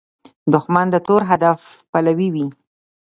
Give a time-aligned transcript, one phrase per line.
[0.53, 1.59] دښمن د تور هدف
[1.91, 2.47] پلوي وي